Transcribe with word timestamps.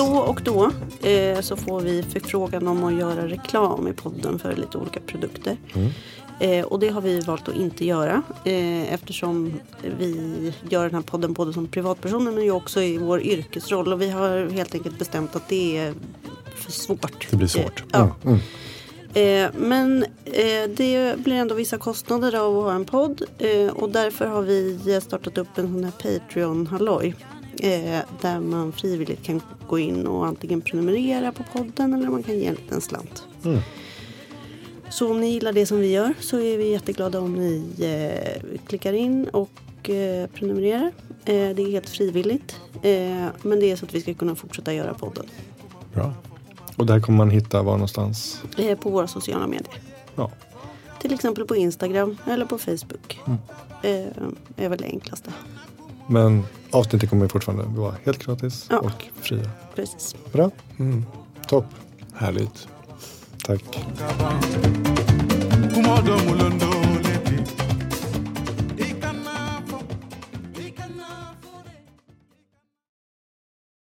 och 0.00 0.40
då 0.44 0.70
eh, 1.08 1.40
så 1.40 1.56
får 1.56 1.80
vi 1.80 2.02
förfrågan 2.02 2.68
om 2.68 2.84
att 2.84 2.94
göra 2.94 3.28
reklam 3.28 3.88
i 3.88 3.92
podden 3.92 4.38
för 4.38 4.56
lite 4.56 4.78
olika 4.78 5.00
produkter. 5.00 5.56
Eh, 6.40 6.64
och 6.64 6.78
det 6.78 6.88
har 6.88 7.00
vi 7.00 7.20
valt 7.20 7.48
att 7.48 7.56
inte 7.56 7.84
göra 7.84 8.22
eh, 8.44 8.92
eftersom 8.92 9.52
vi 9.98 10.52
gör 10.68 10.84
den 10.84 10.94
här 10.94 11.02
podden 11.02 11.32
både 11.32 11.52
som 11.52 11.66
privatpersoner 11.66 12.32
men 12.32 12.44
ju 12.44 12.50
också 12.50 12.82
i 12.82 12.98
vår 12.98 13.22
yrkesroll. 13.22 13.92
Och 13.92 14.02
vi 14.02 14.10
har 14.10 14.50
helt 14.50 14.74
enkelt 14.74 14.98
bestämt 14.98 15.36
att 15.36 15.48
det 15.48 15.76
är 15.76 15.94
för 16.54 16.72
svårt. 16.72 17.26
Det 17.30 17.36
blir 17.36 17.48
svårt. 17.48 17.80
Eh, 17.80 17.86
ja. 17.92 18.16
Mm. 18.24 18.38
Eh, 19.14 19.50
men 19.56 20.04
eh, 20.24 20.70
det 20.76 21.18
blir 21.18 21.34
ändå 21.34 21.54
vissa 21.54 21.78
kostnader 21.78 22.34
av 22.34 22.58
att 22.58 22.64
ha 22.64 22.72
en 22.72 22.84
podd 22.84 23.22
eh, 23.38 23.70
och 23.72 23.90
därför 23.90 24.26
har 24.26 24.42
vi 24.42 25.00
startat 25.02 25.38
upp 25.38 25.58
en 25.58 25.66
sån 25.66 25.84
här 25.84 25.92
Patreon-halloj. 25.92 27.14
Eh, 27.62 28.00
där 28.20 28.40
man 28.40 28.72
frivilligt 28.72 29.22
kan 29.22 29.40
gå 29.68 29.78
in 29.78 30.06
och 30.06 30.26
antingen 30.26 30.60
prenumerera 30.60 31.32
på 31.32 31.42
podden 31.52 31.94
eller 31.94 32.08
man 32.08 32.22
kan 32.22 32.38
ge 32.38 32.46
en 32.46 32.54
liten 32.54 32.80
slant. 32.80 33.26
Mm. 33.44 33.60
Så 34.90 35.10
om 35.10 35.20
ni 35.20 35.30
gillar 35.30 35.52
det 35.52 35.66
som 35.66 35.78
vi 35.78 35.92
gör 35.92 36.14
så 36.20 36.40
är 36.40 36.58
vi 36.58 36.70
jätteglada 36.70 37.20
om 37.20 37.34
ni 37.34 37.64
eh, 37.80 38.58
klickar 38.66 38.92
in 38.92 39.28
och 39.28 39.90
eh, 39.90 40.26
prenumererar. 40.26 40.92
Eh, 41.24 41.34
det 41.34 41.62
är 41.62 41.70
helt 41.70 41.88
frivilligt. 41.88 42.60
Eh, 42.82 43.26
men 43.42 43.60
det 43.60 43.70
är 43.70 43.76
så 43.76 43.84
att 43.84 43.94
vi 43.94 44.00
ska 44.00 44.14
kunna 44.14 44.34
fortsätta 44.34 44.72
göra 44.72 44.94
podden. 44.94 45.26
Bra. 45.94 46.14
Och 46.76 46.86
där 46.86 47.00
kommer 47.00 47.18
man 47.18 47.30
hitta 47.30 47.62
var 47.62 47.72
någonstans? 47.72 48.42
Eh, 48.56 48.78
på 48.78 48.90
våra 48.90 49.06
sociala 49.06 49.46
medier. 49.46 49.80
Ja. 50.14 50.30
Till 51.00 51.14
exempel 51.14 51.44
på 51.44 51.56
Instagram 51.56 52.16
eller 52.26 52.44
på 52.44 52.58
Facebook. 52.58 53.20
Mm. 53.26 53.38
Är 54.56 54.68
väl 54.68 54.78
det 54.78 54.84
enklaste. 54.84 55.32
Men 56.06 56.44
avsnittet 56.70 57.10
kommer 57.10 57.28
fortfarande 57.28 57.64
vara 57.80 57.94
helt 58.04 58.24
gratis 58.26 58.66
Ja. 58.70 58.78
och 58.78 59.04
fria. 59.20 59.50
Precis. 59.74 60.14
Bra. 60.32 60.50
Mm. 60.78 61.04
Topp. 61.48 61.66
Härligt. 62.14 62.68
Tack. 63.44 63.84